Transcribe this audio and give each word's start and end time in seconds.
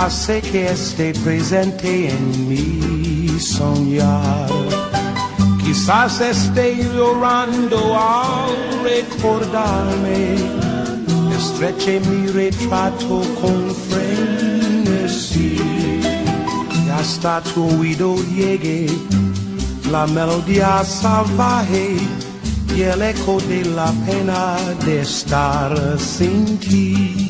hace 0.00 0.40
que 0.40 0.66
esté 0.72 1.12
presente 1.12 2.08
en 2.08 2.48
mi 2.48 3.38
soñar. 3.38 4.48
Quizás 5.62 6.20
esté 6.22 6.72
eh, 6.72 6.90
llorando 6.94 7.78
al 7.98 8.50
recordarme, 8.82 10.36
estreche 11.38 12.00
mi 12.00 12.28
retrato 12.28 13.22
con 13.40 13.74
frenesí. 13.88 15.58
Y 16.80 16.88
hasta 16.88 17.42
tu 17.42 17.62
oído 17.78 18.16
llegue 18.34 18.86
la 19.90 20.06
melodía 20.06 20.82
salvaje 20.82 21.96
y 22.74 22.80
el 22.82 23.02
eco 23.02 23.38
de 23.48 23.64
la 23.66 23.92
pena 24.06 24.56
de 24.86 25.02
estar 25.02 25.98
sin 25.98 26.58
ti. 26.58 27.29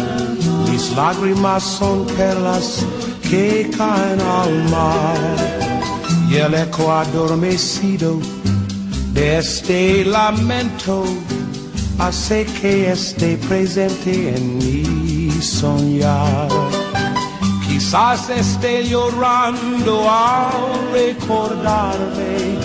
lágrimas 0.89 1.63
son 1.63 2.05
perlas 2.17 2.85
que 3.29 3.69
caen 3.77 4.19
al 4.19 4.53
mar. 4.69 5.17
Y 6.29 6.35
el 6.35 6.53
eco 6.53 6.91
adormecido 6.91 8.19
de 9.13 9.37
este 9.37 10.05
lamento 10.05 11.03
hace 11.99 12.45
que 12.59 12.91
esté 12.91 13.37
presente 13.37 14.35
en 14.35 14.57
mi 14.57 15.29
soñar. 15.41 16.49
Quizás 17.67 18.29
esté 18.29 18.87
llorando 18.87 20.09
al 20.09 20.91
recordarme, 20.93 22.57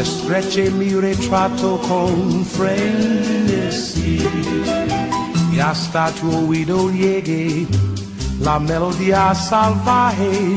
estreche 0.00 0.70
mi 0.70 0.90
retrato 0.94 1.78
con 1.88 2.44
frenesí 2.44 3.43
y 5.54 5.60
hasta 5.60 6.10
tu 6.12 6.48
oído 6.48 6.90
llegue 6.90 7.66
la 8.40 8.58
melodía 8.58 9.34
salvaje 9.34 10.56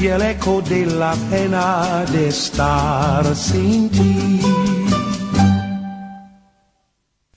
y 0.00 0.06
el 0.06 0.22
eco 0.22 0.62
de 0.62 0.86
la 0.86 1.14
pena 1.30 2.04
de 2.04 2.28
estar 2.28 3.34
sin 3.34 3.90
ti. 3.90 4.40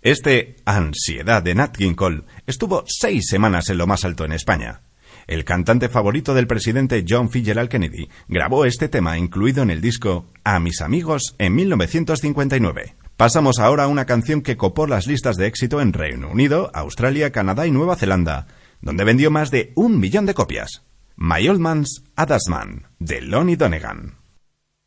Este 0.02 0.58
Ansiedad 0.66 1.42
de 1.42 1.56
Nat 1.56 1.76
King 1.76 1.96
Cole 1.96 2.24
estuvo 2.46 2.84
seis 2.88 3.28
semanas 3.28 3.70
en 3.70 3.80
lo 3.80 3.88
más 3.88 4.06
alto 4.06 4.24
en 4.24 4.34
España. 4.34 4.82
El 5.26 5.44
cantante 5.44 5.90
favorito 5.90 6.36
del 6.36 6.46
presidente 6.46 7.04
John 7.08 7.32
Fitzgerald 7.32 7.70
Kennedy 7.70 8.10
grabó 8.28 8.66
este 8.66 8.90
tema 8.90 9.18
incluido 9.18 9.64
en 9.64 9.72
el 9.72 9.82
disco 9.82 10.32
A 10.44 10.60
mis 10.60 10.82
amigos 10.82 11.34
en 11.40 11.56
1959. 11.56 13.05
Pasamos 13.18 13.60
ahora 13.60 13.86
a 13.86 13.88
una 13.88 14.06
canción 14.06 14.42
que 14.42 14.58
copó 14.58 14.88
las 14.88 15.08
listas 15.08 15.38
de 15.38 15.48
éxito 15.48 15.80
en 15.80 15.94
Reino 15.94 16.30
Unido, 16.30 16.70
Australia, 16.74 17.32
Canadá 17.32 17.66
y 17.66 17.72
Nueva 17.72 17.96
Zelanda, 17.96 18.48
donde 18.82 19.06
vendió 19.06 19.32
más 19.32 19.52
de 19.52 19.72
un 19.76 20.02
millón 20.02 20.26
de 20.26 20.34
copias. 20.34 20.84
My 21.16 21.48
Old 21.48 21.62
Man's 21.62 22.04
Adasman, 22.18 22.88
de 23.00 23.22
Lonnie 23.22 23.56
Donegan. 23.56 24.18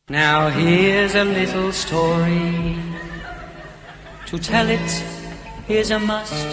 Now 0.09 0.49
here's 0.49 1.15
a 1.15 1.23
little 1.23 1.69
story. 1.69 2.75
To 4.27 4.37
tell 4.37 4.69
it 4.69 5.03
is 5.67 5.89
a 5.89 5.97
must. 5.97 6.45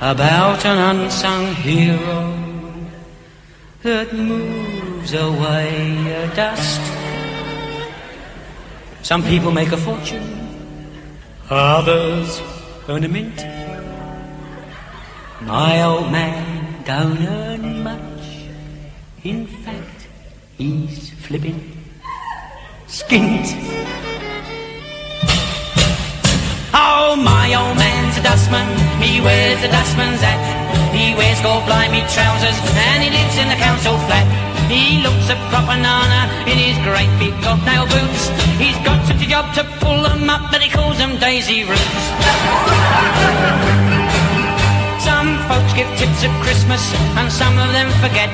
About 0.00 0.64
an 0.64 0.78
unsung 0.78 1.56
hero 1.56 2.34
that 3.82 4.12
moves 4.12 5.12
away 5.12 6.12
a 6.12 6.28
dust. 6.36 7.01
Some 9.02 9.24
people 9.24 9.50
make 9.50 9.72
a 9.72 9.76
fortune, 9.76 10.22
others 11.50 12.40
earn 12.88 13.02
a 13.02 13.08
mint. 13.08 13.36
My 15.42 15.82
old 15.82 16.12
man 16.12 16.84
don't 16.84 17.18
earn 17.18 17.82
much. 17.82 18.46
In 19.24 19.46
fact, 19.46 20.06
he's 20.56 21.10
flipping 21.10 21.58
skint. 22.86 23.46
Oh, 26.72 27.16
my 27.18 27.54
old 27.58 27.76
man's 27.76 28.16
a 28.18 28.22
dustman. 28.22 28.68
He 29.02 29.20
wears 29.20 29.60
a 29.64 29.68
dustman's 29.68 30.20
hat. 30.20 30.38
He 30.94 31.12
wears 31.18 31.40
gold 31.42 31.66
blimey 31.66 32.06
trousers 32.14 32.54
and 32.86 33.02
he 33.02 33.10
lives 33.10 33.36
in 33.36 33.48
the 33.48 33.58
council 33.58 33.98
flat. 34.06 34.30
He 34.70 35.02
looks 35.02 35.28
a 35.28 35.36
proper 35.50 35.74
nana 35.74 36.30
in 36.46 36.56
his 36.56 36.78
great 36.86 37.10
big 37.18 37.34
bobtail 37.42 37.84
boots. 37.90 38.51
Got 39.42 39.58
to 39.58 39.66
pull 39.82 40.06
them 40.06 40.30
up, 40.30 40.54
but 40.54 40.62
he 40.62 40.70
calls 40.70 41.02
them 41.02 41.18
daisy 41.18 41.66
roots. 41.66 42.04
Some 45.02 45.34
folks 45.50 45.74
give 45.74 45.90
tips 45.98 46.22
at 46.22 46.30
Christmas, 46.46 46.78
and 47.18 47.26
some 47.26 47.58
of 47.58 47.74
them 47.74 47.90
forget. 47.98 48.30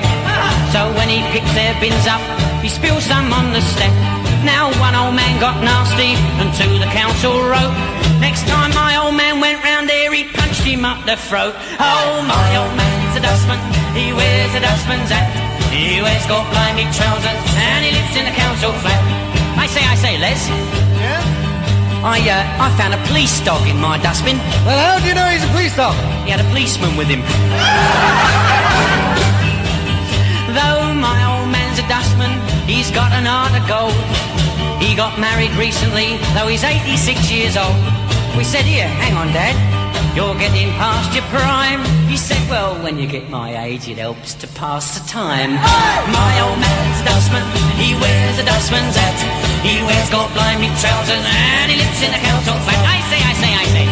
So 0.69 0.93
when 0.93 1.09
he 1.09 1.25
picks 1.33 1.49
their 1.57 1.73
bins 1.81 2.05
up, 2.05 2.21
he 2.61 2.69
spills 2.69 3.09
some 3.09 3.33
on 3.33 3.57
the 3.57 3.63
step. 3.73 3.89
Now 4.45 4.69
one 4.77 4.93
old 4.93 5.17
man 5.17 5.41
got 5.41 5.57
nasty, 5.65 6.13
and 6.37 6.53
to 6.61 6.67
the 6.77 6.89
council 6.93 7.41
wrote. 7.41 7.73
Next 8.21 8.45
time 8.45 8.69
my 8.77 9.01
old 9.01 9.17
man 9.17 9.41
went 9.41 9.65
round 9.65 9.89
there, 9.89 10.13
he 10.13 10.29
punched 10.29 10.61
him 10.61 10.85
up 10.85 11.09
the 11.09 11.17
throat. 11.17 11.57
Oh, 11.81 12.21
my 12.29 12.47
old 12.53 12.73
man's 12.77 13.17
a 13.17 13.21
dustman, 13.25 13.57
he 13.97 14.13
wears 14.13 14.53
a 14.53 14.61
dustman's 14.61 15.09
hat. 15.09 15.25
He 15.73 16.05
wears 16.05 16.25
gold 16.29 16.45
blimey 16.53 16.85
trousers 16.93 17.41
and 17.57 17.81
he 17.81 17.97
lives 17.97 18.13
in 18.13 18.29
a 18.29 18.35
council 18.37 18.77
flat. 18.85 19.01
I 19.57 19.65
say, 19.65 19.81
I 19.81 19.95
say, 19.97 20.13
Les. 20.21 20.88
I, 21.99 22.23
uh, 22.23 22.63
I 22.63 22.71
found 22.79 22.95
a 22.95 23.01
police 23.11 23.43
dog 23.43 23.67
in 23.67 23.75
my 23.75 23.99
dustbin. 23.99 24.37
Well, 24.63 24.79
how 24.79 25.03
do 25.03 25.07
you 25.11 25.13
know 25.13 25.27
he's 25.27 25.43
a 25.43 25.51
police 25.51 25.75
dog? 25.75 25.91
He 26.23 26.31
had 26.31 26.39
a 26.39 26.47
policeman 26.47 26.95
with 26.95 27.11
him. 27.11 27.19
Though 30.55 30.95
my 30.95 31.19
old 31.27 31.51
man's 31.51 31.75
a 31.75 31.85
dustman, 31.91 32.31
he's 32.63 32.87
got 32.91 33.11
an 33.11 33.27
heart 33.27 33.51
of 33.51 33.67
gold. 33.67 33.99
He 34.79 34.95
got 34.95 35.19
married 35.19 35.51
recently, 35.59 36.15
though 36.31 36.47
he's 36.47 36.63
86 36.63 36.95
years 37.29 37.59
old. 37.59 37.75
We 38.39 38.47
said, 38.47 38.63
here, 38.63 38.87
hang 38.87 39.19
on, 39.19 39.35
Dad. 39.35 39.59
You're 40.15 40.39
getting 40.39 40.71
past 40.79 41.13
your 41.13 41.27
prime. 41.27 41.83
He 42.07 42.15
said, 42.15 42.39
well, 42.49 42.81
when 42.81 42.97
you 42.97 43.07
get 43.07 43.29
my 43.29 43.65
age, 43.67 43.89
it 43.89 43.97
helps 43.97 44.33
to 44.35 44.47
pass 44.55 44.97
the 44.97 45.03
time. 45.05 45.51
My 46.15 46.33
old 46.47 46.59
man's 46.63 47.01
a 47.01 47.05
dustman. 47.11 47.43
He 47.75 47.93
wears 47.99 48.39
a 48.39 48.45
dustman's 48.45 48.95
hat. 48.95 49.38
He 49.59 49.83
wears 49.83 50.09
gold 50.09 50.31
blimey 50.31 50.71
trousers 50.79 51.19
and 51.19 51.67
he 51.67 51.75
lives 51.75 51.99
in 51.99 52.15
a 52.15 52.21
council 52.23 52.55
flat. 52.63 52.79
I 52.79 52.99
say, 53.11 53.19
I 53.19 53.33
say, 53.35 53.51
I 53.51 53.65
say. 53.75 53.85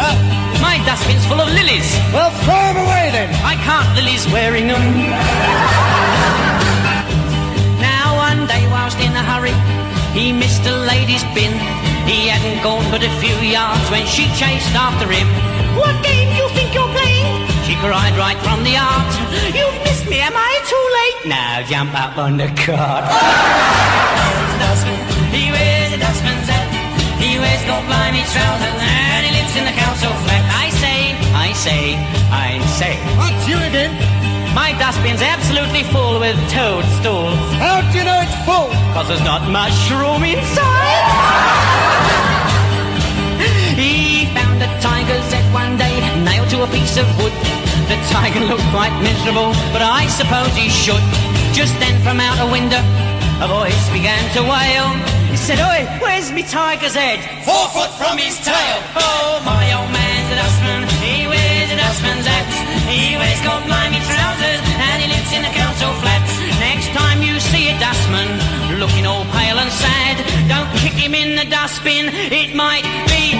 Uh, 0.00 0.16
my 0.64 0.80
dustbin's 0.88 1.26
full 1.28 1.36
of 1.36 1.52
lilies. 1.52 1.84
Well, 2.16 2.32
throw 2.48 2.56
them 2.56 2.80
away 2.80 3.12
then. 3.12 3.28
I 3.44 3.60
can't. 3.60 3.92
Lily's 3.92 4.24
wearing 4.32 4.72
them. 4.72 4.80
now, 7.76 8.16
one 8.16 8.48
day, 8.48 8.64
whilst 8.72 8.96
in 9.04 9.12
a 9.12 9.20
hurry, 9.20 9.52
he 10.16 10.32
missed 10.32 10.64
a 10.64 10.72
lady's 10.88 11.24
bin. 11.36 11.52
He 12.08 12.32
hadn't 12.32 12.64
gone 12.64 12.88
but 12.88 13.04
a 13.04 13.12
few 13.20 13.36
yards 13.44 13.84
when 13.92 14.08
she 14.08 14.24
chased 14.40 14.72
after 14.72 15.04
him. 15.12 15.28
What 15.76 15.92
game 16.00 16.32
do 16.32 16.36
you 16.40 16.48
think 16.56 16.72
you're 16.72 16.88
playing? 16.88 17.52
She 17.68 17.76
cried 17.84 18.16
right 18.16 18.40
from 18.40 18.64
the 18.64 18.80
art. 18.80 19.12
You've 19.52 19.76
missed 19.84 20.08
me, 20.08 20.24
am 20.24 20.32
I 20.32 20.52
too 20.64 20.86
late? 20.96 21.20
Now 21.28 21.60
jump 21.68 21.92
up 21.92 22.16
on 22.16 22.40
the 22.40 22.48
cart. 22.64 24.48
dustman, 24.62 24.98
he 25.34 25.50
wears 25.50 25.90
a 25.92 25.98
dustman's 25.98 26.48
hat. 26.48 26.68
He 27.18 27.38
wears 27.38 27.62
gold 27.66 27.86
blimey 27.90 28.24
trousers 28.30 28.78
and 28.78 29.20
he 29.26 29.30
lives 29.34 29.54
in 29.58 29.64
the 29.66 29.74
council 29.74 30.10
flat. 30.26 30.44
I 30.54 30.66
say, 30.82 30.98
I 31.34 31.48
say, 31.54 31.82
I 32.30 32.50
say. 32.78 32.94
What's 33.18 33.44
you 33.50 33.58
again? 33.58 33.92
My 34.54 34.76
dustbin's 34.78 35.22
absolutely 35.22 35.82
full 35.94 36.20
with 36.20 36.36
toadstools. 36.52 37.38
How 37.56 37.80
do 37.80 37.98
you 37.98 38.04
know 38.04 38.20
it's 38.20 38.36
full? 38.44 38.68
Cause 38.92 39.08
there's 39.08 39.24
not 39.24 39.48
mushroom 39.48 40.22
inside. 40.22 40.98
he 43.80 44.26
found 44.36 44.60
a 44.60 44.68
tiger's 44.84 45.28
head 45.32 45.46
one 45.54 45.78
day, 45.78 45.94
nailed 46.22 46.50
to 46.50 46.62
a 46.62 46.68
piece 46.68 46.98
of 46.98 47.06
wood. 47.16 47.32
The 47.88 47.96
tiger 48.12 48.44
looked 48.44 48.68
quite 48.70 48.92
miserable, 49.00 49.56
but 49.72 49.82
I 49.82 50.06
suppose 50.08 50.52
he 50.54 50.68
should. 50.68 51.02
Just 51.56 51.78
then 51.80 51.96
from 52.04 52.20
out 52.20 52.36
a 52.40 52.48
window, 52.50 52.80
a 53.42 53.48
voice 53.48 53.90
began 53.90 54.22
to 54.38 54.42
wail. 54.42 54.86
He 55.26 55.36
said, 55.36 55.58
Oi, 55.58 55.82
where's 55.98 56.30
me 56.30 56.42
tiger's 56.42 56.94
head? 56.94 57.18
Four 57.42 57.66
foot 57.74 57.90
from 57.98 58.16
his 58.18 58.38
tail. 58.38 58.78
Oh, 58.94 59.42
my 59.42 59.66
old 59.74 59.90
man's 59.90 60.30
a 60.30 60.36
dustman. 60.38 60.82
He 61.02 61.26
wears 61.26 61.70
a 61.74 61.76
dustman's 61.76 62.26
hat. 62.26 62.46
He 62.86 63.18
wears 63.18 63.40
gold 63.42 63.66
blimey 63.66 63.98
trousers 64.06 64.62
and 64.62 64.96
he 65.02 65.08
lives 65.10 65.32
in 65.34 65.42
the 65.42 65.54
council 65.58 65.90
flats. 65.98 66.30
Next 66.62 66.88
time 66.94 67.22
you 67.22 67.40
see 67.40 67.66
a 67.74 67.76
dustman 67.82 68.30
looking 68.78 69.06
all 69.06 69.24
pale 69.34 69.58
and 69.58 69.72
sad, 69.72 70.22
don't 70.46 70.70
kick 70.78 70.94
him 70.94 71.14
in 71.14 71.34
the 71.34 71.46
dustbin. 71.50 72.14
It 72.30 72.54
might 72.54 72.86
be 73.10 73.34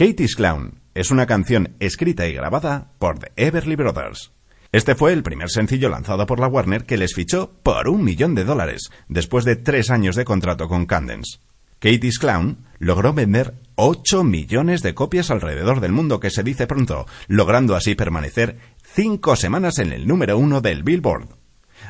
Katie's 0.00 0.34
Clown 0.34 0.80
es 0.94 1.10
una 1.10 1.26
canción 1.26 1.76
escrita 1.78 2.26
y 2.26 2.32
grabada 2.32 2.90
por 2.98 3.18
The 3.18 3.32
Everly 3.36 3.76
Brothers. 3.76 4.32
Este 4.72 4.94
fue 4.94 5.12
el 5.12 5.22
primer 5.22 5.50
sencillo 5.50 5.90
lanzado 5.90 6.24
por 6.24 6.40
la 6.40 6.46
Warner 6.46 6.86
que 6.86 6.96
les 6.96 7.12
fichó 7.12 7.52
por 7.62 7.86
un 7.86 8.02
millón 8.02 8.34
de 8.34 8.44
dólares, 8.44 8.88
después 9.08 9.44
de 9.44 9.56
tres 9.56 9.90
años 9.90 10.16
de 10.16 10.24
contrato 10.24 10.68
con 10.68 10.86
Candence. 10.86 11.40
Katie's 11.80 12.18
Clown 12.18 12.64
logró 12.78 13.12
vender 13.12 13.52
8 13.74 14.24
millones 14.24 14.80
de 14.80 14.94
copias 14.94 15.30
alrededor 15.30 15.80
del 15.80 15.92
mundo, 15.92 16.18
que 16.18 16.30
se 16.30 16.42
dice 16.42 16.66
pronto, 16.66 17.04
logrando 17.28 17.76
así 17.76 17.94
permanecer 17.94 18.56
cinco 18.82 19.36
semanas 19.36 19.78
en 19.80 19.92
el 19.92 20.08
número 20.08 20.38
uno 20.38 20.62
del 20.62 20.82
Billboard. 20.82 21.28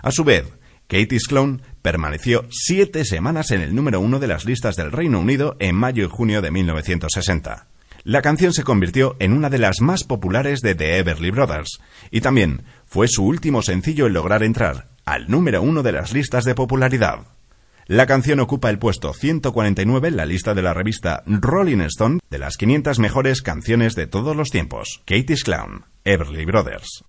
A 0.03 0.11
su 0.11 0.25
vez, 0.25 0.47
Katie's 0.89 1.29
Clown 1.29 1.63
permaneció 1.81 2.45
siete 2.51 3.05
semanas 3.05 3.53
en 3.53 3.61
el 3.61 3.73
número 3.73 4.01
uno 4.01 4.19
de 4.19 4.27
las 4.27 4.47
listas 4.47 4.75
del 4.75 4.91
Reino 4.91 5.21
Unido 5.21 5.55
en 5.61 5.77
mayo 5.77 6.05
y 6.05 6.09
junio 6.09 6.43
de 6.43 6.51
1960. 6.51 7.69
La 8.05 8.23
canción 8.23 8.53
se 8.53 8.63
convirtió 8.63 9.17
en 9.19 9.33
una 9.33 9.51
de 9.51 9.59
las 9.59 9.81
más 9.81 10.05
populares 10.05 10.61
de 10.61 10.75
The 10.75 10.99
Everly 10.99 11.31
Brothers 11.31 11.81
y 12.11 12.23
también 12.23 12.63
fue 12.87 13.09
su 13.09 13.25
último 13.25 13.63
sencillo 13.63 14.07
en 14.07 14.15
lograr 14.15 14.43
entrar 14.43 14.89
al 15.05 15.31
número 15.31 15.61
uno 15.61 15.83
de 15.83 15.93
las 15.93 16.13
listas 16.13 16.45
de 16.45 16.55
popularidad. 16.55 17.27
La 17.87 18.07
canción 18.07 18.41
ocupa 18.41 18.71
el 18.71 18.79
puesto 18.79 19.13
149 19.13 20.09
en 20.09 20.17
la 20.17 20.25
lista 20.25 20.55
de 20.55 20.63
la 20.63 20.73
revista 20.73 21.23
Rolling 21.27 21.81
Stone 21.81 22.21
de 22.31 22.39
las 22.39 22.57
500 22.57 22.99
mejores 23.01 23.43
canciones 23.43 23.95
de 23.97 24.07
todos 24.07 24.37
los 24.37 24.51
tiempos. 24.51 25.03
Katie's 25.07 25.43
Clown, 25.43 25.85
Everly 26.05 26.45
Brothers. 26.45 27.05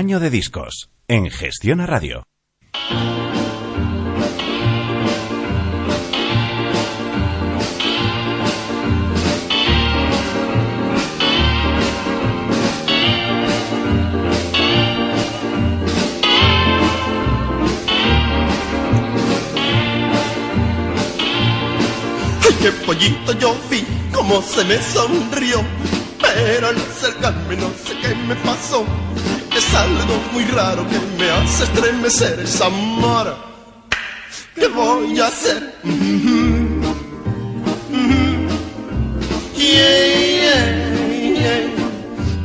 Año 0.00 0.18
de 0.18 0.30
discos 0.30 0.90
en 1.08 1.28
Gestión 1.28 1.82
a 1.82 1.86
Radio. 1.86 2.24
Qué 22.62 22.72
pollito 22.86 23.38
yo 23.38 23.54
vi 23.70 23.84
cómo 24.14 24.40
se 24.40 24.64
me 24.64 24.78
sonrió. 24.78 25.62
Pero 26.22 26.68
al 26.68 26.76
acercarme 26.76 27.56
no 27.56 27.68
sé 27.84 27.98
qué 28.00 28.14
me 28.14 28.34
pasó. 28.36 28.86
Es 29.56 29.74
algo 29.74 30.20
muy 30.32 30.44
raro 30.44 30.86
que 30.88 30.98
me 31.18 31.30
hace 31.30 31.64
estremecer 31.64 32.40
esa 32.40 32.68
mora. 32.68 33.36
¿Qué 34.54 34.68
voy 34.68 35.18
a 35.18 35.26
hacer? 35.26 35.74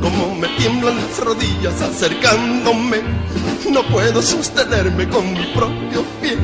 Como 0.00 0.34
me 0.34 0.48
tiemblan 0.56 0.96
las 0.96 1.18
rodillas 1.20 1.80
acercándome, 1.80 3.02
no 3.70 3.82
puedo 3.84 4.20
sostenerme 4.20 5.08
con 5.08 5.32
mi 5.32 5.46
propio 5.54 6.04
pie. 6.20 6.36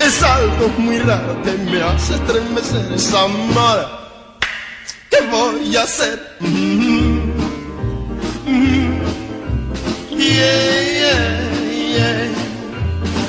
Es 0.00 0.22
algo 0.22 0.68
muy 0.78 0.98
raro 0.98 1.42
que 1.42 1.52
me 1.52 1.82
hace 1.82 2.14
estremecer 2.14 2.92
esa 2.94 3.26
mora. 3.26 3.88
¿Qué 5.10 5.20
voy 5.30 5.76
a 5.76 5.82
hacer? 5.82 6.36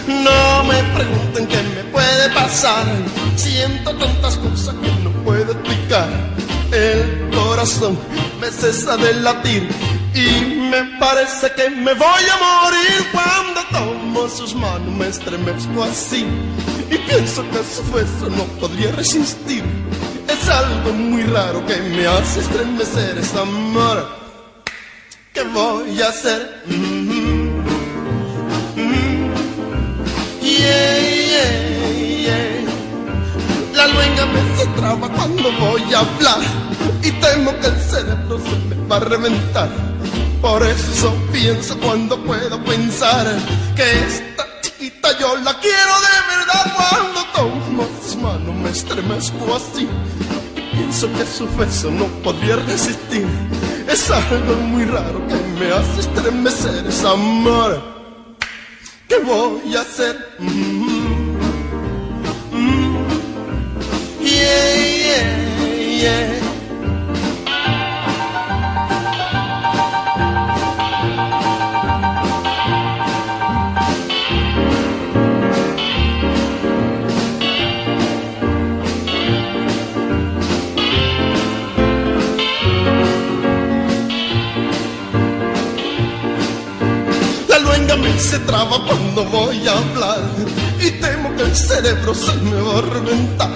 No 0.08 0.64
me 0.64 0.84
pregunten 0.96 1.48
qué 1.48 1.62
me 1.76 1.84
puede 1.92 2.30
pasar. 2.34 2.86
Siento 3.36 3.96
tantas 3.96 4.38
cosas 4.38 4.76
que 4.76 4.92
no 5.04 5.12
puedo 5.24 5.52
explicar. 5.52 6.08
El 6.72 7.30
corazón 7.34 7.98
me 8.42 8.52
cesa 8.52 8.98
de 8.98 9.14
latir 9.22 9.70
Y 10.14 10.46
me 10.70 10.84
parece 11.00 11.50
que 11.56 11.70
me 11.70 11.94
voy 11.94 12.24
a 12.34 12.64
morir 12.64 13.08
cuando 13.14 13.62
tomo 13.72 14.28
sus 14.28 14.54
manos, 14.54 14.94
me 14.96 15.08
estremezco 15.08 15.84
así. 15.84 16.26
Y 16.90 16.98
pienso 16.98 17.44
que 17.52 17.64
su 17.64 17.84
beso 17.94 18.30
no 18.30 18.44
podría 18.60 18.92
resistir. 18.92 19.64
Es 20.28 20.50
algo 20.50 20.92
muy 20.94 21.24
raro 21.24 21.66
que 21.66 21.78
me 21.78 22.08
hace 22.08 22.42
estremecer 22.42 23.18
esa 23.18 23.42
amor. 23.42 24.27
¿Qué 25.38 25.44
voy 25.44 26.02
a 26.02 26.08
hacer? 26.08 26.64
Mm 26.66 26.74
-hmm. 26.74 27.62
Mm 28.76 28.90
-hmm. 28.90 29.30
Yeah, 30.42 30.98
yeah, 31.32 31.52
yeah. 32.26 33.78
La 33.78 33.86
luenga 33.94 34.26
me 34.34 34.42
se 34.58 34.66
traba 34.78 35.08
cuando 35.18 35.52
voy 35.60 35.84
a 35.94 36.00
hablar 36.00 36.42
y 37.04 37.12
temo 37.22 37.52
que 37.60 37.68
el 37.68 37.80
cerebro 37.92 38.40
se 38.48 38.56
me 38.68 38.76
va 38.90 38.96
a 38.96 39.00
reventar. 39.14 39.70
Por 40.42 40.64
eso 40.64 41.08
pienso 41.32 41.78
cuando 41.86 42.14
puedo 42.30 42.58
pensar 42.64 43.26
que 43.76 43.88
esta 44.08 44.44
chiquita 44.64 45.10
yo 45.20 45.30
la 45.48 45.54
quiero 45.60 45.94
de 46.08 46.18
verdad. 46.34 46.66
Cuando 46.78 47.20
tomo 47.38 47.84
sus 48.02 48.16
manos 48.16 48.56
me 48.64 48.70
estremezco 48.72 49.56
así 49.56 49.88
pienso 50.78 51.12
que 51.14 51.26
su 51.26 51.46
beso 51.58 51.92
no 51.92 52.06
podría 52.24 52.56
resistir. 52.56 53.26
Es 53.88 54.12
algo 54.12 54.56
muy 54.56 54.84
raro 54.86 55.26
que 55.28 55.36
me 55.60 55.72
hace 55.72 56.02
estremecer, 56.02 56.86
es 56.88 57.04
amor. 57.06 57.82
¿Qué 59.08 59.18
voy 59.20 59.76
a 59.76 59.82
hacer? 59.82 60.16
Mm. 60.40 61.38
Mm. 62.52 62.98
Yeah, 64.22 64.76
yeah, 65.06 66.02
yeah. 66.02 66.37
Se 88.16 88.40
traba 88.40 88.84
cuando 88.86 89.24
voy 89.26 89.68
a 89.68 89.78
hablar 89.78 90.22
y 90.80 90.92
temo 90.92 91.36
que 91.36 91.44
el 91.44 91.56
cerebro 91.56 92.14
se 92.14 92.34
me 92.38 92.60
va 92.62 92.80
a 92.80 92.82
reventar. 92.82 93.52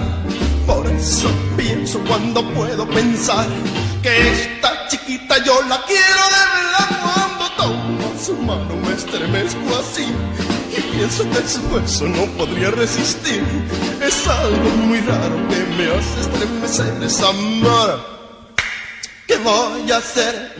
Por 0.66 0.86
eso 0.86 1.28
pienso 1.56 1.98
cuando 2.06 2.42
puedo 2.52 2.88
pensar 2.88 3.46
que 4.02 4.32
esta 4.32 4.88
chiquita 4.88 5.42
yo 5.44 5.60
la 5.62 5.82
quiero 5.84 6.22
de 6.36 6.44
verdad. 6.54 7.00
Cuando 7.02 7.50
tomo 7.56 8.12
su 8.24 8.34
mano 8.36 8.76
me 8.86 8.94
estremezco 8.94 9.76
así 9.80 10.06
y 10.76 10.80
pienso 10.96 11.28
que 11.30 11.48
su 11.48 11.68
beso 11.68 12.06
no 12.06 12.24
podría 12.38 12.70
resistir. 12.70 13.42
Es 14.00 14.26
algo 14.28 14.70
muy 14.86 15.00
raro 15.00 15.36
que 15.48 15.58
me 15.76 15.90
hace 15.90 16.20
estremecer, 16.20 17.02
es 17.02 17.22
amor. 17.22 18.12
¿Qué 19.26 19.36
voy 19.38 19.90
a 19.90 19.96
hacer? 19.96 20.54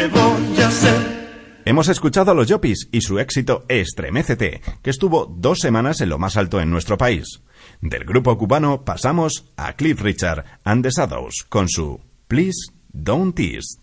Yeah. 0.00 0.08
¿Qué 0.08 0.08
voy 0.08 0.62
a 0.62 0.68
hacer? 0.68 1.20
Hemos 1.64 1.88
escuchado 1.88 2.30
a 2.30 2.34
los 2.34 2.48
Yopis 2.48 2.88
y 2.90 3.02
su 3.02 3.18
éxito 3.18 3.64
Estremécete, 3.68 4.60
que 4.82 4.90
estuvo 4.90 5.26
dos 5.26 5.60
semanas 5.60 6.00
en 6.00 6.08
lo 6.08 6.18
más 6.18 6.36
alto 6.36 6.60
en 6.60 6.70
nuestro 6.70 6.96
país. 6.96 7.42
Del 7.80 8.04
grupo 8.04 8.36
cubano 8.38 8.84
pasamos 8.84 9.52
a 9.56 9.74
Cliff 9.74 10.00
Richard 10.00 10.44
and 10.64 10.82
the 10.82 10.90
Shadows 10.90 11.44
con 11.48 11.68
su 11.68 12.00
Please 12.28 12.72
Don't 12.92 13.34
Tease. 13.34 13.78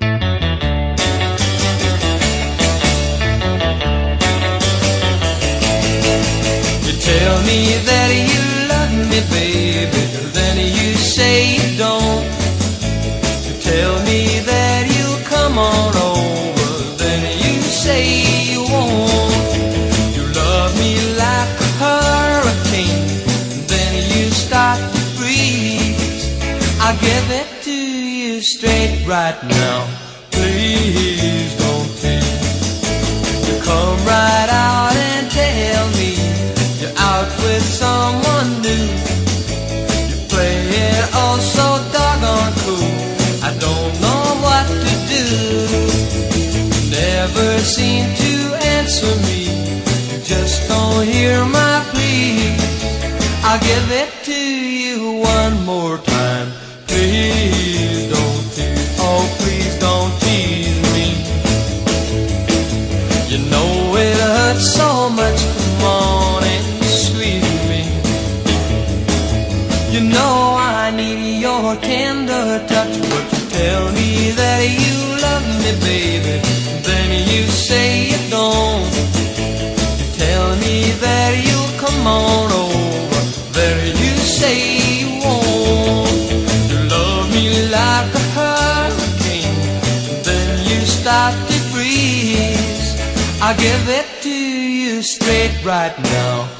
You 0.00 0.08
tell 6.98 7.40
me 7.46 7.78
that 7.86 8.10
you 8.10 8.68
love 8.68 8.92
me, 9.08 9.20
baby, 9.30 9.90
then 10.32 10.58
you 10.58 10.94
say 10.96 11.56
you 11.56 11.78
don't. 11.78 12.24
You 13.46 13.54
tell 13.60 14.02
me 14.04 14.31
come 15.52 15.58
on 15.58 15.96
over, 15.96 16.96
then 16.96 17.22
you 17.44 17.60
say 17.60 18.52
you 18.52 18.62
won't. 18.62 19.52
You 20.16 20.24
love 20.32 20.72
me 20.78 20.92
like 21.24 21.54
a 21.66 21.70
hurricane, 21.82 23.04
then 23.66 23.92
you 24.12 24.30
start 24.30 24.78
to 24.78 25.00
freeze. 25.18 26.24
I 26.80 26.96
give 27.00 27.30
it 27.40 27.48
to 27.64 27.72
you 27.72 28.40
straight 28.40 29.04
right 29.06 29.38
now. 29.44 29.88
Please 30.30 31.01
answer 48.92 49.16
me. 49.26 49.44
You 50.10 50.18
just 50.22 50.68
don't 50.68 51.06
hear 51.06 51.44
my 51.46 51.82
plea. 51.90 52.56
I'll 53.44 53.60
give 53.60 53.88
it 53.90 54.10
to 54.24 54.34
you 54.34 55.20
one 55.20 55.64
more 55.64 55.98
time. 55.98 56.48
Please 56.86 58.10
don't 58.12 58.44
tease. 58.54 58.96
Oh, 58.98 59.24
please 59.40 59.74
don't 59.78 60.12
tease 60.20 60.82
me. 60.96 61.08
You 63.30 63.38
know 63.50 63.96
it 63.96 64.16
hurts 64.16 64.74
so 64.76 65.08
much. 65.08 65.40
Come 65.56 65.84
on 65.84 66.44
and 66.44 66.84
squeeze 66.84 67.60
me. 67.70 67.82
You 69.94 70.00
know 70.10 70.56
I 70.58 70.92
need 70.94 71.40
your 71.40 71.76
tender 71.76 72.44
touch, 72.68 72.94
but 73.10 73.24
you 73.32 73.42
tell 73.58 73.84
me 73.92 74.30
that 74.32 74.62
you 74.84 74.96
love 75.24 75.46
me, 75.62 75.72
baby. 75.80 76.36
Then 76.82 77.10
you 77.30 77.44
say 77.46 78.11
You 78.42 80.06
tell 80.18 80.56
me 80.56 80.90
that 80.98 81.30
you'll 81.46 81.78
come 81.78 82.06
on 82.08 82.50
over. 82.50 83.20
Then 83.52 83.94
you 83.96 84.14
say 84.18 84.56
you 84.98 85.22
won't. 85.22 86.10
You 86.70 86.78
love 86.90 87.30
me 87.30 87.70
like 87.70 88.10
a 88.22 88.24
hurricane. 88.34 89.54
Then 90.24 90.58
you 90.66 90.80
start 90.86 91.34
to 91.50 91.56
freeze. 91.70 92.98
I 93.40 93.54
give 93.54 93.88
it 93.88 94.08
to 94.22 94.28
you 94.28 95.02
straight 95.02 95.54
right 95.64 95.96
now. 96.02 96.51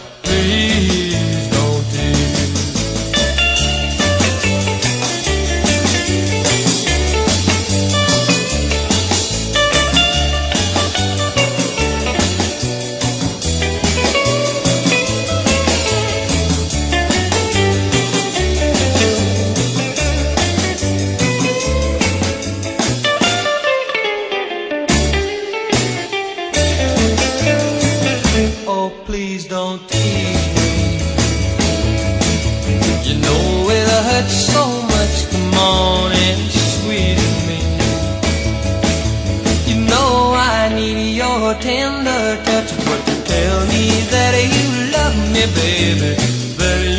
baby, 45.73 46.17
baby. 46.59 46.92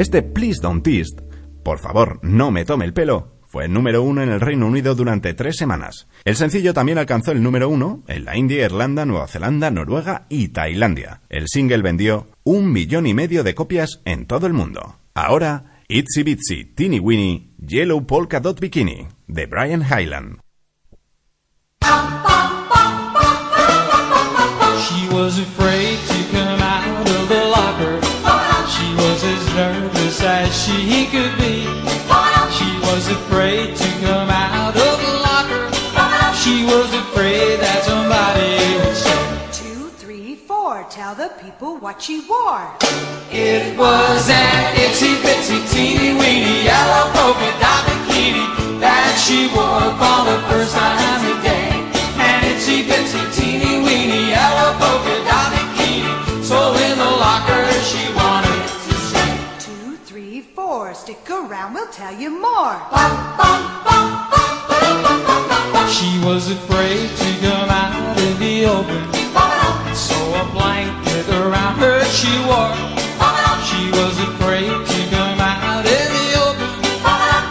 Este 0.00 0.22
Please 0.22 0.62
Don't 0.62 0.82
Tease, 0.82 1.14
por 1.62 1.78
favor, 1.78 2.20
no 2.22 2.50
me 2.50 2.64
tome 2.64 2.86
el 2.86 2.94
pelo, 2.94 3.36
fue 3.46 3.66
el 3.66 3.72
número 3.74 4.02
uno 4.02 4.22
en 4.22 4.30
el 4.30 4.40
Reino 4.40 4.66
Unido 4.66 4.94
durante 4.94 5.34
tres 5.34 5.56
semanas. 5.58 6.08
El 6.24 6.36
sencillo 6.36 6.72
también 6.72 6.96
alcanzó 6.96 7.32
el 7.32 7.42
número 7.42 7.68
uno 7.68 8.02
en 8.08 8.24
la 8.24 8.34
India, 8.34 8.64
Irlanda, 8.64 9.04
Nueva 9.04 9.28
Zelanda, 9.28 9.70
Noruega 9.70 10.24
y 10.30 10.48
Tailandia. 10.48 11.20
El 11.28 11.48
single 11.48 11.82
vendió 11.82 12.28
un 12.44 12.72
millón 12.72 13.06
y 13.06 13.12
medio 13.12 13.44
de 13.44 13.54
copias 13.54 14.00
en 14.06 14.24
todo 14.24 14.46
el 14.46 14.54
mundo. 14.54 14.96
Ahora, 15.12 15.82
Itsy 15.86 16.22
Bitsy 16.22 16.64
Teeny 16.64 16.98
Winnie 16.98 17.50
Yellow 17.58 18.06
Polka 18.06 18.40
Dot 18.40 18.58
Bikini 18.58 19.06
de 19.26 19.44
Brian 19.44 19.84
Hyland. 19.84 20.38
She 30.52 31.06
could 31.06 31.36
be. 31.38 31.64
She 32.58 32.70
was 32.82 33.08
afraid 33.08 33.76
to 33.76 33.88
come 34.02 34.28
out 34.28 34.74
of 34.76 34.96
the 35.04 35.12
locker. 35.22 35.70
She 36.34 36.64
was 36.64 36.92
afraid 36.94 37.60
that 37.60 37.84
somebody 37.84 38.58
would 38.82 38.96
say 38.96 39.22
Two, 39.52 39.88
three, 40.02 40.34
four. 40.34 40.84
Tell 40.90 41.14
the 41.14 41.30
people 41.42 41.76
what 41.78 42.02
she 42.02 42.20
wore. 42.28 42.66
it 43.30 43.76
was 43.78 44.28
an 44.28 44.74
itsy 44.74 45.14
bitsy 45.22 45.58
teeny 45.70 46.14
weeny 46.18 46.64
yellow 46.64 47.06
polka 47.14 47.50
dot 47.62 47.84
bikini 47.86 48.80
that 48.80 49.14
she 49.22 49.46
wore 49.54 49.92
for 50.00 50.18
the 50.26 50.38
first 50.50 50.74
time 50.74 51.20
today. 51.28 51.70
An 52.18 52.42
itsy 52.50 52.82
bitsy 52.88 53.22
teeny 53.36 53.78
weeny 53.84 54.30
yellow 54.34 54.74
polka 54.80 55.19
Stick 61.00 61.30
around, 61.30 61.72
we'll 61.72 61.86
tell 61.86 62.14
you 62.14 62.28
more. 62.28 62.76
She 65.88 66.12
was 66.26 66.50
afraid 66.50 67.08
to 67.08 67.28
come 67.40 67.70
out 67.70 68.18
in 68.18 68.38
the 68.38 68.66
open. 68.66 69.08
So 69.94 70.14
a 70.34 70.44
blanket 70.52 71.26
around 71.30 71.76
her 71.76 72.04
she 72.04 72.28
wore. 72.44 72.76
She 73.64 73.90
was 73.96 74.14
afraid 74.28 74.68
to 74.68 75.00
come 75.08 75.40
out 75.40 75.86
in 75.86 76.08
the 76.18 76.28
open. 76.44 76.68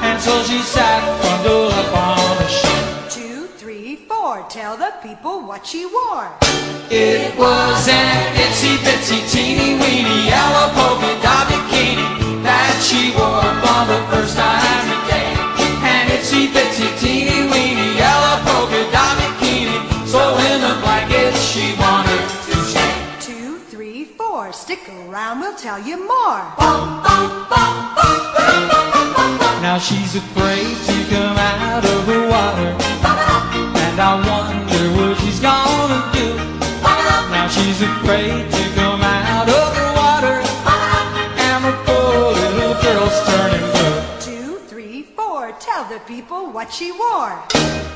And 0.05 0.21
so 0.21 0.43
she 0.43 0.59
sat 0.61 1.01
bundled 1.23 1.73
up 1.73 1.97
on 1.97 2.43
a 2.43 2.47
shelf. 2.47 3.11
Two, 3.11 3.47
three, 3.57 3.95
four. 3.95 4.45
Tell 4.47 4.77
the 4.77 4.93
people 5.01 5.41
what 5.41 5.65
she 5.65 5.87
wore. 5.87 6.29
It 6.91 7.35
was 7.35 7.87
an 7.87 8.35
itsy 8.35 8.77
bitsy 8.85 9.27
teeny 9.31 9.73
weeny 9.81 10.27
yellow 10.27 10.69
polka 10.75 11.19
dot 11.23 11.47
bikini 11.47 12.28
she 12.89 13.13
wore 13.13 13.53
for 13.61 13.81
the 13.85 13.99
first 14.09 14.35
time 14.35 14.85
today. 14.89 15.29
An 15.93 16.09
itsy 16.09 16.49
bitsy 16.53 16.89
teeny 16.97 17.45
weeny 17.51 17.89
yellow 18.01 18.41
polka 18.45 18.81
dot 18.91 19.13
bikini. 19.19 19.77
So 20.07 20.21
in 20.49 20.57
the 20.65 20.73
blanket 20.81 21.37
she 21.37 21.65
wanted 21.77 22.25
to 22.47 22.55
stay. 22.71 22.97
Two, 23.21 23.59
three, 23.69 24.05
four. 24.05 24.51
Stick 24.51 24.81
around, 24.89 25.39
we'll 25.39 25.55
tell 25.55 25.79
you 25.79 25.97
more. 25.97 26.41
Now 29.61 29.77
she's 29.77 30.15
afraid 30.15 30.73
to 30.89 30.95
come 31.13 31.37
out 31.37 31.85
of 31.85 32.01
the 32.09 32.19
water. 32.33 32.71
And 33.85 33.97
I 34.01 34.13
wonder 34.29 34.83
what 34.97 35.13
she's 35.21 35.39
gonna 35.39 36.01
do. 36.17 36.27
Now 37.29 37.47
she's 37.49 37.81
afraid 37.83 38.49
to 38.49 38.68
the 45.89 45.99
people 46.01 46.51
what 46.51 46.71
she 46.71 46.91
wore. 46.91 47.33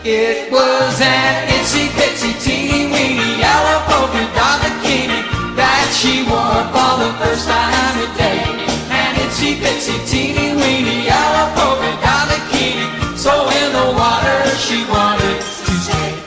It 0.03 0.51
was 0.51 0.99
an 0.99 1.47
itsy 1.47 1.85
bitsy 1.93 2.33
teeny 2.41 2.89
weeny 2.89 3.37
yellow 3.37 3.85
polka 3.85 4.23
dot 4.33 4.65
bikini 4.65 5.21
that 5.53 5.85
she 5.93 6.25
wore 6.25 6.65
for 6.73 6.93
the 6.97 7.13
first 7.21 7.45
time 7.45 7.93
today. 8.01 8.41
An 8.89 9.13
itsy 9.21 9.61
bitsy 9.61 9.93
teeny 10.09 10.57
weeny 10.57 11.05
yellow 11.05 11.53
polka 11.53 11.91
dot 12.01 12.33
bikini. 12.33 12.89
So 13.13 13.29
in 13.61 13.69
the 13.77 13.87
water 13.93 14.41
she 14.57 14.81
wanted 14.89 15.37
to 15.37 15.73
stay. 15.85 16.17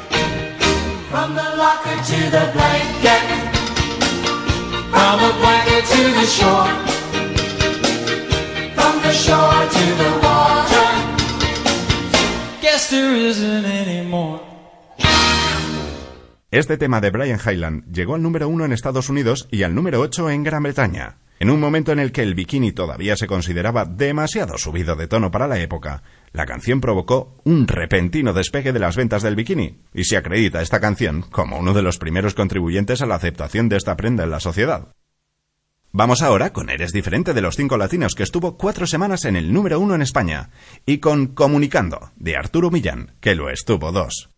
From 1.11 1.35
the 1.35 1.48
locker 1.59 1.98
to 1.98 2.18
the 2.31 2.44
blanket, 2.55 3.26
from 4.94 5.14
the 5.18 5.33
blanket 5.42 5.83
to 5.83 6.02
the 6.14 6.26
shore, 6.31 6.70
from 8.79 8.94
the 9.02 9.12
shore 9.12 9.62
to 9.66 9.85
the 9.98 10.25
Este 16.53 16.79
tema 16.79 17.01
de 17.01 17.11
Brian 17.11 17.40
Hyland 17.44 17.92
llegó 17.92 18.14
al 18.14 18.22
número 18.22 18.49
uno 18.49 18.64
en 18.64 18.72
Estados 18.72 19.09
Unidos 19.09 19.49
y 19.51 19.64
al 19.64 19.75
número 19.75 20.01
8 20.01 20.31
en 20.31 20.44
Gran 20.44 20.62
Bretaña. 20.62 21.18
En 21.40 21.51
un 21.51 21.59
momento 21.59 21.90
en 21.90 21.99
el 21.99 22.12
que 22.12 22.22
el 22.22 22.37
bikini 22.37 22.70
todavía 22.70 23.16
se 23.16 23.27
consideraba 23.27 23.87
demasiado 23.87 24.57
subido 24.57 24.94
de 24.94 25.09
tono 25.09 25.33
para 25.33 25.49
la 25.49 25.59
época, 25.59 26.05
la 26.33 26.46
canción 26.46 26.81
provocó 26.81 27.37
un 27.42 27.66
repentino 27.66 28.33
despegue 28.33 28.72
de 28.72 28.79
las 28.79 28.94
ventas 28.94 29.22
del 29.25 29.35
bikini, 29.35 29.81
y 29.92 30.05
se 30.05 30.16
acredita 30.16 30.62
esta 30.62 30.79
canción 30.79 31.22
como 31.22 31.59
uno 31.59 31.75
de 31.75 31.83
los 31.83 31.99
primeros 31.99 32.35
contribuyentes 32.35 33.03
a 33.03 33.07
la 33.07 33.16
aceptación 33.16 33.68
de 33.68 33.79
esta 33.79 33.96
prenda 33.96 34.22
en 34.22 34.31
la 34.31 34.38
sociedad. 34.38 34.92
Vamos 35.98 36.20
ahora 36.20 36.52
con 36.52 36.68
Eres 36.68 36.92
diferente 36.92 37.32
de 37.32 37.40
los 37.40 37.56
cinco 37.56 37.78
latinos 37.78 38.14
que 38.14 38.22
estuvo 38.22 38.59
cuatro 38.59 38.87
semanas 38.87 39.24
en 39.24 39.35
el 39.35 39.50
número 39.50 39.80
uno 39.80 39.94
en 39.94 40.02
España, 40.02 40.50
y 40.85 40.98
con 40.98 41.28
Comunicando 41.28 42.11
de 42.16 42.37
Arturo 42.37 42.70
Millán, 42.70 43.14
que 43.18 43.35
lo 43.35 43.48
estuvo 43.48 43.90
dos. 43.92 44.28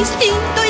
instinto 0.00 0.69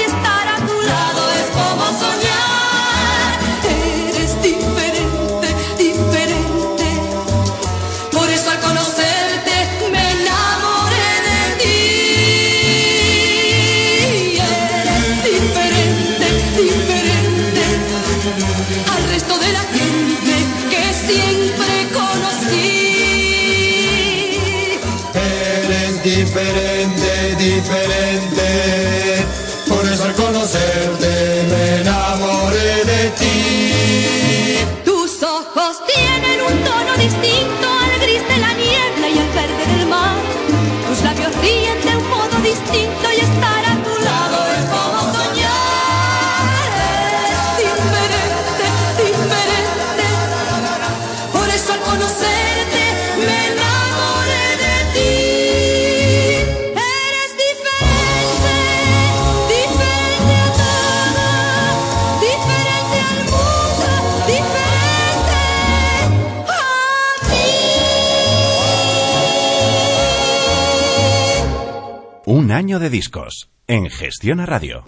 año 72.61 72.79
de 72.79 72.91
discos 72.91 73.49
en 73.67 73.89
Gestión 73.89 74.39
a 74.39 74.45
Radio. 74.45 74.85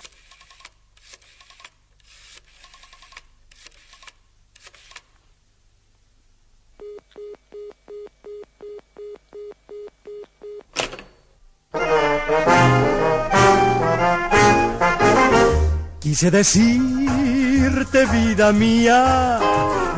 Quise 15.98 16.30
decirte, 16.30 18.04
vida 18.12 18.52
mía, 18.52 19.38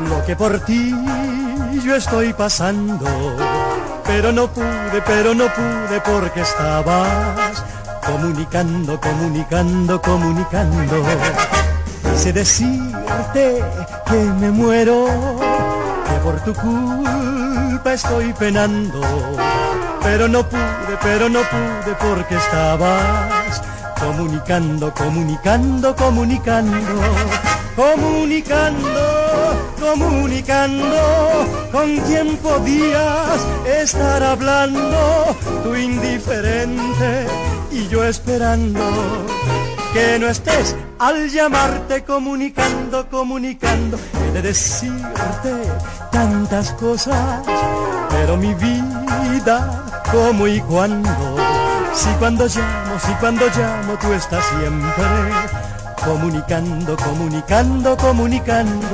lo 0.09 0.25
que 0.25 0.37
por 0.37 0.65
ti 0.65 0.95
yo 1.85 1.97
estoy 1.97 2.33
pasando. 2.35 3.05
Pero 4.07 4.33
no 4.33 4.49
pude, 4.49 5.03
pero 5.07 5.35
no 5.35 5.47
pude 5.47 6.01
porque 6.01 6.41
estabas 6.43 7.65
comunicando, 8.05 9.01
comunicando, 9.01 10.01
comunicando. 10.01 11.03
Quise 12.03 12.33
decirte 12.33 13.65
que 14.07 14.17
me 14.41 14.51
muero, 14.51 15.07
que 16.07 16.19
por 16.23 16.41
tu 16.41 16.55
culpa 16.55 17.93
estoy 17.93 18.33
penando. 18.35 19.01
Pero 20.03 20.29
no 20.29 20.47
pude, 20.49 20.99
pero 21.03 21.29
no 21.29 21.41
pude 21.41 21.95
porque 21.99 22.37
estabas 22.37 23.63
comunicando, 23.99 24.93
comunicando, 24.93 25.97
comunicando, 25.97 26.77
comunicando, 27.75 29.14
comunicando, 29.81 30.97
con 31.73 31.97
quien 32.01 32.37
podías 32.39 33.41
estar 33.67 34.23
hablando, 34.23 35.37
tú 35.63 35.75
indiferente 35.75 37.27
y 37.71 37.89
yo 37.89 38.05
esperando 38.05 38.81
que 39.93 40.19
no 40.19 40.29
estés. 40.29 40.77
Al 40.99 41.29
llamarte 41.29 42.05
comunicando, 42.05 43.09
comunicando, 43.11 43.99
he 44.27 44.33
de 44.33 44.43
decirte 44.43 45.53
tantas 46.11 46.73
cosas, 46.73 47.43
pero 48.11 48.37
mi 48.37 48.55
vida, 48.55 49.85
como 50.11 50.47
y 50.47 50.61
cuando 50.61 51.11
si 51.95 52.09
cuando 52.19 52.47
llamo, 52.47 52.99
si 52.99 53.13
cuando 53.15 53.47
llamo 53.57 53.97
tú 54.01 54.13
estás 54.13 54.45
siempre 54.47 55.05
comunicando, 56.05 56.97
comunicando. 56.97 57.97
Comunicando, 57.97 58.87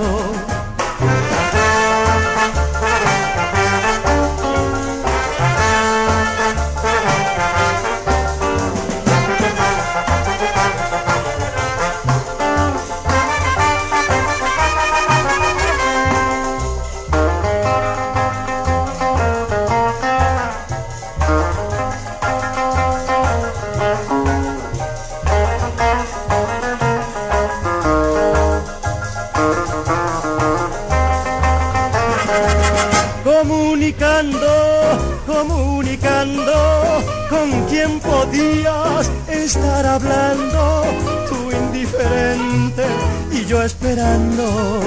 esperando. 43.63 44.81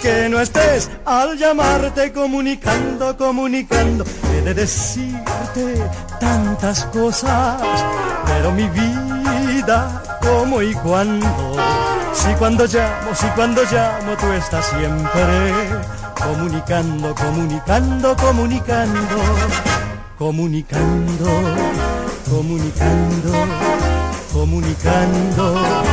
Que 0.00 0.28
no 0.28 0.40
estés 0.40 0.90
al 1.04 1.38
llamarte 1.38 2.12
comunicando, 2.12 3.16
comunicando, 3.16 4.04
he 4.34 4.40
de 4.42 4.52
decirte 4.52 5.80
tantas 6.18 6.86
cosas, 6.86 7.62
pero 8.26 8.50
mi 8.50 8.68
vida, 8.68 10.02
como 10.20 10.60
y 10.60 10.74
cuando, 10.74 11.54
si 12.12 12.34
cuando 12.34 12.66
llamo, 12.66 13.14
si 13.14 13.26
cuando 13.36 13.62
llamo 13.62 14.16
tú 14.18 14.32
estás 14.32 14.66
siempre 14.76 15.62
comunicando, 16.14 17.14
comunicando, 17.14 18.16
comunicando, 18.16 19.46
comunicando, 20.18 21.28
comunicando, 22.28 23.32
comunicando. 24.32 25.91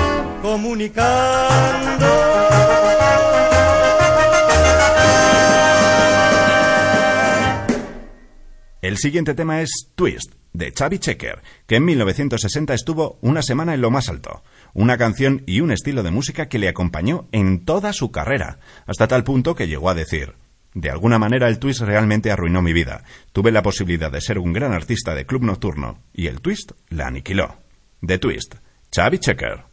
El 8.82 8.98
siguiente 8.98 9.34
tema 9.34 9.62
es 9.62 9.70
Twist, 9.96 10.34
de 10.54 10.72
Xavi 10.72 11.00
Checker, 11.00 11.42
que 11.68 11.76
en 11.76 11.86
1960 11.86 12.74
estuvo 12.74 13.20
una 13.22 13.42
semana 13.42 13.74
en 13.74 13.82
lo 13.82 13.92
más 13.92 14.10
alto. 14.10 14.44
Una 14.74 14.98
canción 14.98 15.44
y 15.46 15.62
un 15.62 15.72
estilo 15.72 16.04
de 16.04 16.12
música 16.12 16.48
que 16.48 16.60
le 16.60 16.70
acompañó 16.70 17.28
en 17.32 17.66
toda 17.66 17.94
su 17.94 18.12
carrera, 18.12 18.60
hasta 18.88 19.08
tal 19.08 19.24
punto 19.24 19.56
que 19.56 19.68
llegó 19.68 19.90
a 19.90 19.96
decir 19.96 20.36
de 20.74 20.92
alguna 20.92 21.18
manera 21.18 21.48
el 21.48 21.60
twist 21.60 21.82
realmente 21.82 22.32
arruinó 22.32 22.62
mi 22.62 22.74
vida. 22.74 23.04
Tuve 23.34 23.52
la 23.52 23.64
posibilidad 23.64 24.12
de 24.12 24.22
ser 24.22 24.38
un 24.38 24.54
gran 24.54 24.72
artista 24.72 25.16
de 25.16 25.26
club 25.26 25.44
nocturno 25.44 26.00
y 26.14 26.28
el 26.28 26.42
twist 26.42 26.72
la 26.90 27.08
aniquiló. 27.08 27.58
The 28.06 28.18
Twist, 28.18 28.56
Xavi 28.96 29.20
Checker. 29.20 29.69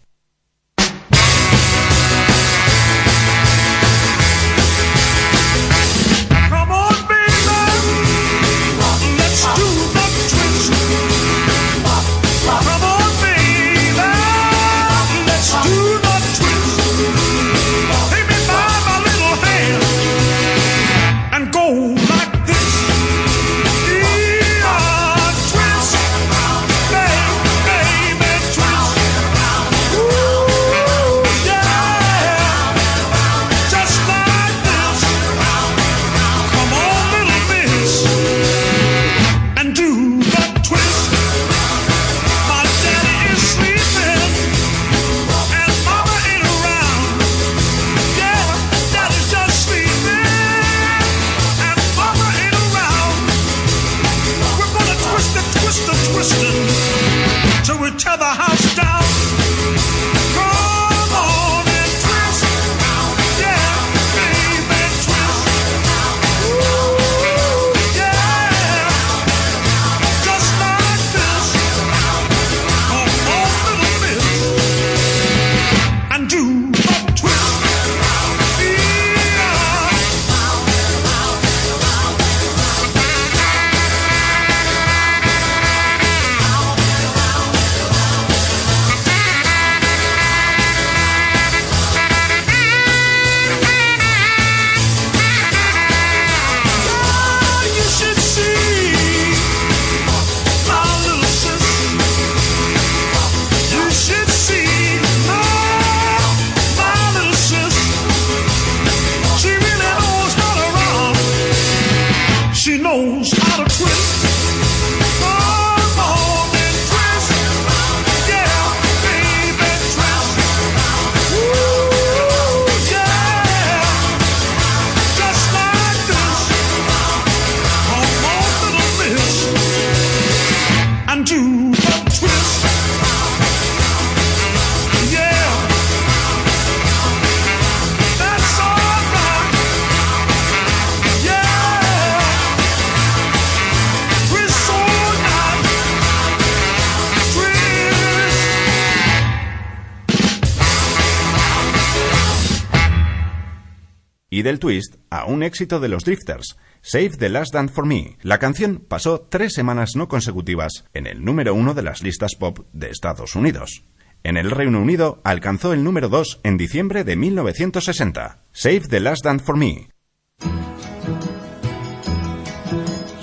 Del 154.46 154.60
twist 154.60 154.94
a 155.10 155.24
un 155.24 155.42
éxito 155.42 155.80
de 155.80 155.88
los 155.88 156.04
Drifters, 156.04 156.56
Save 156.80 157.16
the 157.18 157.28
Last 157.28 157.52
Dance 157.52 157.74
for 157.74 157.84
Me. 157.84 158.16
La 158.22 158.38
canción 158.38 158.84
pasó 158.86 159.26
tres 159.28 159.52
semanas 159.54 159.96
no 159.96 160.06
consecutivas 160.06 160.84
en 160.94 161.08
el 161.08 161.24
número 161.24 161.52
uno 161.52 161.74
de 161.74 161.82
las 161.82 162.00
listas 162.00 162.36
pop 162.36 162.60
de 162.72 162.90
Estados 162.90 163.34
Unidos. 163.34 163.82
En 164.22 164.36
el 164.36 164.52
Reino 164.52 164.80
Unido 164.80 165.20
alcanzó 165.24 165.72
el 165.72 165.82
número 165.82 166.08
2 166.08 166.42
en 166.44 166.56
diciembre 166.58 167.02
de 167.02 167.16
1960. 167.16 168.44
Save 168.52 168.82
the 168.88 169.00
Last 169.00 169.24
Dance 169.24 169.44
for 169.44 169.56
Me. 169.56 169.88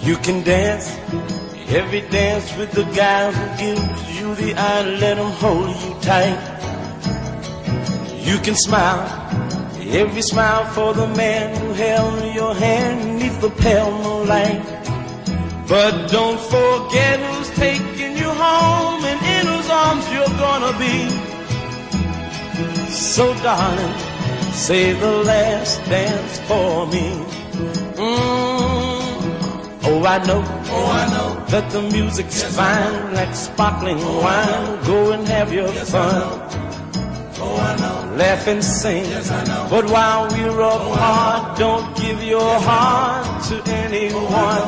You 0.03 0.17
can 0.23 0.43
dance 0.43 0.91
every 1.69 2.01
dance 2.12 2.53
with 2.57 2.71
the 2.71 2.83
guy 2.93 3.31
who 3.31 3.57
gives 3.57 4.19
you 4.19 4.36
the 4.36 4.53
eye, 4.55 4.97
let 4.99 5.17
him 5.17 5.31
hold 5.39 5.69
you 5.69 5.95
tight. 6.01 6.38
You 8.25 8.39
can 8.39 8.55
smile 8.55 9.42
every 9.91 10.22
smile 10.22 10.65
for 10.74 10.93
the 10.93 11.08
man 11.08 11.56
who 11.60 11.74
held 11.74 12.36
your 12.36 12.54
hand 12.56 13.19
neath 13.19 13.39
the 13.41 13.50
pale 13.50 13.91
moonlight. 14.04 14.62
But 15.67 16.10
don't 16.12 16.39
forget 16.39 17.19
who's 17.19 17.50
taking 17.52 18.17
you 18.17 18.30
home 18.30 19.04
and 19.06 19.19
in 19.36 19.46
whose 19.52 19.69
arms 19.69 20.06
you're 20.13 20.38
gonna 20.46 20.74
be. 20.78 20.98
So 22.89 23.34
darling, 23.41 23.98
say 24.52 24.93
the 24.93 25.12
last 25.24 25.84
dance 25.86 26.39
for 26.48 26.88
me. 26.88 27.08
Mm. 27.98 28.93
Oh, 29.86 30.04
I 30.06 30.17
know, 30.26 30.41
oh, 30.48 30.91
I 31.02 31.06
know 31.13 31.46
that 31.48 31.69
the 31.72 31.82
music's 31.82 32.41
yes, 32.41 32.56
fine, 32.56 33.13
like 33.13 33.36
sparkling 33.36 33.98
oh, 34.00 34.22
wine. 34.22 34.86
Go 34.86 35.12
and 35.12 35.28
have 35.28 35.52
your 35.54 35.67
yes, 35.67 35.91
fun. 35.91 36.22
Oh, 37.39 37.58
I 37.69 37.76
know. 37.82 37.92
Laugh 38.17 38.47
and 38.47 38.63
sing. 38.63 39.06
Yes. 39.06 39.30
But 39.71 39.89
while 39.89 40.28
we're 40.30 40.62
apart, 40.62 41.58
don't 41.58 41.97
give 41.97 42.23
your 42.23 42.60
heart 42.60 43.43
to 43.49 43.56
anyone. 43.71 44.67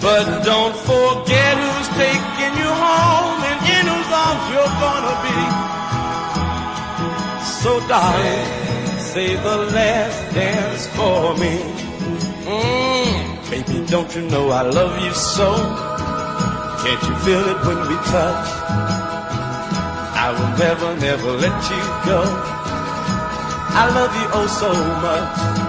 But 0.00 0.44
don't 0.44 0.76
forget 0.76 1.56
who's 1.56 1.88
taking 1.96 2.54
you 2.60 2.70
home 2.86 3.40
and 3.50 3.60
in 3.76 3.84
whose 3.88 4.10
arms 4.24 4.44
you're 4.52 4.74
gonna 4.84 5.16
be. 5.26 5.40
So 7.62 7.80
darling, 7.88 8.46
say 8.98 9.34
the 9.36 9.56
last 9.72 10.34
dance 10.34 10.86
for 10.88 11.34
me. 11.42 11.54
Mm. 12.44 13.50
Baby, 13.50 13.86
don't 13.86 14.14
you 14.14 14.22
know 14.28 14.50
I 14.50 14.62
love 14.62 15.02
you 15.02 15.12
so? 15.12 15.54
Can't 16.84 17.02
you 17.08 17.16
feel 17.24 17.44
it 17.48 17.66
when 17.66 17.80
we 17.88 17.96
touch? 18.12 19.15
Will 20.36 20.56
never, 20.58 20.96
never 21.00 21.32
let 21.32 21.62
you 21.70 21.82
go. 22.04 22.20
I 23.78 23.84
love 23.98 24.12
you 24.20 24.28
oh 24.38 24.46
so 24.62 24.72
much. 25.04 25.66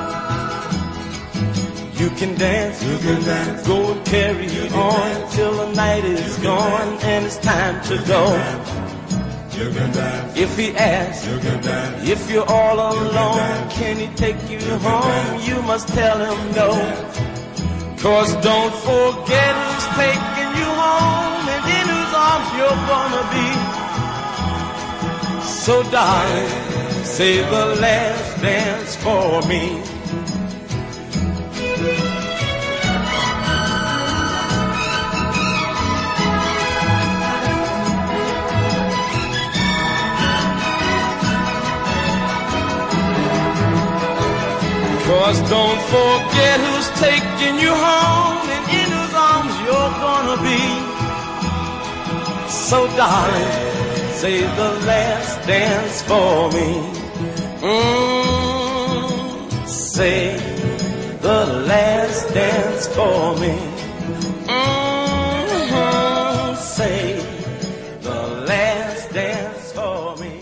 You 2.00 2.10
can 2.12 2.38
dance, 2.38 2.84
you 2.84 2.98
can 3.00 3.24
dance, 3.24 3.68
go 3.68 3.92
and 3.92 4.06
carry 4.06 4.48
you 4.48 4.64
on 4.70 4.94
dance. 4.94 5.36
till 5.36 5.52
the 5.58 5.72
night 5.74 6.06
is 6.06 6.38
gone 6.38 7.00
and 7.02 7.26
it's 7.26 7.38
time 7.38 7.84
to 7.86 7.98
go. 8.06 8.22
You 9.58 9.72
can 9.72 9.92
dance. 9.92 10.38
If 10.38 10.56
he 10.56 10.76
asks, 10.78 11.26
you 11.26 11.40
can 11.40 11.60
dance. 11.64 12.08
if 12.08 12.30
you're 12.30 12.46
all 12.48 12.76
alone, 12.76 13.70
can 13.72 13.98
he 13.98 14.08
take 14.16 14.38
you, 14.48 14.60
you 14.60 14.78
home? 14.78 15.42
You 15.42 15.60
must 15.64 15.88
tell 15.88 16.18
him 16.20 16.40
no. 16.54 16.70
Cause 17.98 18.32
don't 18.46 18.76
forget 18.86 19.54
who's 19.58 19.88
taking 19.98 20.52
you 20.62 20.70
home 20.70 21.50
and 21.50 21.64
in 21.78 21.86
whose 21.90 22.14
arms 22.14 22.50
you're 22.58 22.82
gonna 22.86 23.24
be. 23.34 23.87
So 25.68 25.84
darling, 25.92 26.48
say 27.04 27.42
the 27.42 27.66
last 27.82 28.42
dance 28.42 28.96
for 28.96 29.42
me. 29.50 29.82
Cause 45.04 45.42
don't 45.50 45.82
forget 45.92 46.62
who's 46.62 46.90
taking 46.98 47.60
you 47.60 47.74
home 47.76 48.50
and 48.56 48.66
in 48.72 48.90
whose 48.96 49.14
arms 49.14 49.54
you're 49.66 49.94
gonna 50.00 50.38
be. 50.48 50.64
So 52.48 52.88
darling, 52.96 53.67
say 54.18 54.42
the 54.42 54.72
last 54.86 55.46
dance 55.46 56.02
for 56.10 56.50
me. 56.52 56.82
Mm, 57.62 59.40
say 59.68 60.36
the 61.22 61.46
last 61.68 62.34
dance 62.34 62.88
for 62.98 63.36
me. 63.38 63.54
Mm, 64.48 66.56
say 66.58 67.22
the 68.02 68.46
last 68.48 69.14
dance 69.14 69.74
for 69.74 70.18
me. 70.18 70.42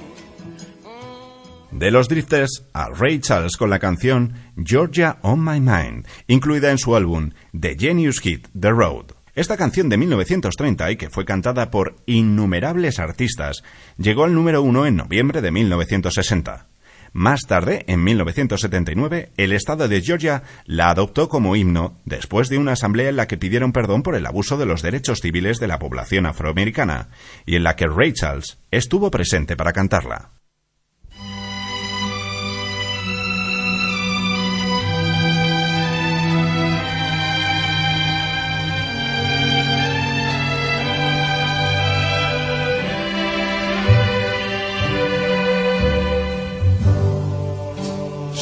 De 1.72 1.92
los 1.92 2.08
Drifters 2.08 2.64
a 2.74 2.90
Ray 2.92 3.20
Charles 3.20 3.58
con 3.58 3.70
la 3.70 3.80
canción 3.80 4.36
Georgia 4.56 5.18
on 5.22 5.44
My 5.44 5.60
Mind, 5.60 6.08
incluida 6.28 6.72
en 6.72 6.78
su 6.78 6.96
álbum 6.96 7.32
The 7.52 7.76
Genius 7.78 8.22
Hit 8.22 8.48
The 8.58 8.72
Road. 8.72 9.15
Esta 9.36 9.58
canción 9.58 9.90
de 9.90 9.98
1930 9.98 10.92
y 10.92 10.96
que 10.96 11.10
fue 11.10 11.26
cantada 11.26 11.70
por 11.70 11.98
innumerables 12.06 13.00
artistas 13.00 13.64
llegó 13.98 14.24
al 14.24 14.34
número 14.34 14.62
uno 14.62 14.86
en 14.86 14.96
noviembre 14.96 15.42
de 15.42 15.52
1960. 15.52 16.68
Más 17.12 17.42
tarde, 17.42 17.84
en 17.88 18.02
1979, 18.02 19.32
el 19.36 19.52
estado 19.52 19.90
de 19.90 20.02
Georgia 20.02 20.44
la 20.66 20.90
adoptó 20.90 21.28
como 21.28 21.58
himno 21.58 21.98
después 22.06 22.48
de 22.48 22.58
una 22.58 22.74
asamblea 22.74 23.10
en 23.10 23.18
la 23.18 23.28
que 23.28 23.38
pidieron 23.38 23.74
perdón 23.74 24.04
por 24.04 24.16
el 24.16 24.26
abuso 24.26 24.58
de 24.58 24.66
los 24.66 24.82
derechos 24.82 25.20
civiles 25.20 25.60
de 25.60 25.68
la 25.68 25.80
población 25.80 26.26
afroamericana 26.26 27.10
y 27.46 27.58
en 27.58 27.64
la 27.64 27.76
que 27.76 27.88
Ray 27.88 28.14
estuvo 28.72 29.12
presente 29.12 29.58
para 29.58 29.74
cantarla. 29.74 30.35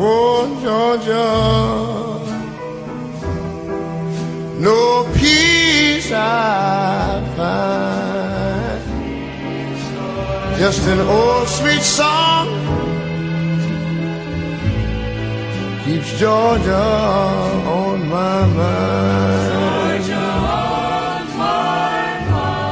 Oh, 0.00 0.46
Georgia, 0.62 1.26
no 4.60 5.04
peace 5.18 6.12
I 6.12 7.20
find. 7.36 8.28
Just 10.56 10.86
an 10.86 11.00
old 11.00 11.48
sweet 11.48 11.82
song 11.82 12.46
keeps 15.84 16.18
Georgia 16.20 16.76
on 17.66 18.08
my 18.08 18.46
mind. 18.46 19.98
Georgia 19.98 20.14
on 20.14 21.26
my 21.38 22.20
mind. 22.30 22.68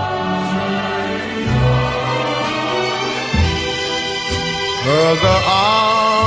Cause 4.85 5.21
the 5.21 5.66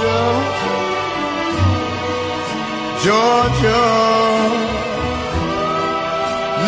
Georgia, 0.00 0.76
Georgia. 3.04 3.82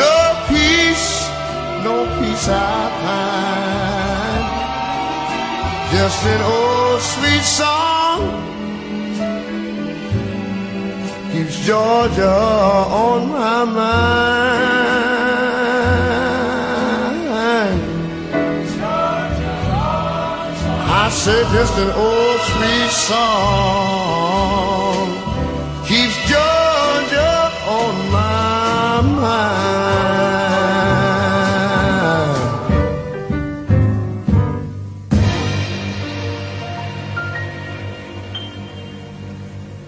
No 0.03 0.17
peace, 0.49 1.09
no 1.85 1.95
peace 2.19 2.49
I 2.49 2.61
find. 3.03 4.45
Just 5.93 6.21
an 6.27 6.41
old 6.43 7.01
sweet 7.01 7.45
song 7.61 8.21
keeps 11.33 11.57
Georgia 11.67 12.37
on 13.05 13.29
my 13.29 13.65
mind. 13.65 15.12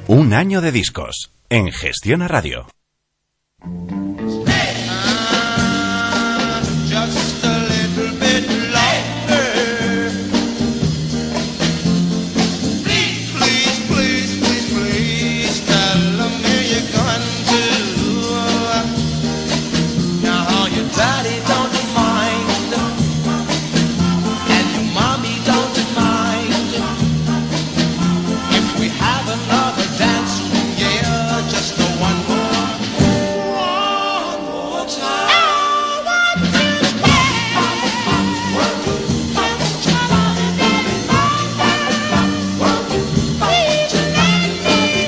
Un 0.07 0.35
año 0.35 0.61
de 0.61 0.71
discos 0.71 1.33
en 1.51 1.73
Gestión 1.73 2.23
a 2.23 2.29
Radio. 2.29 2.69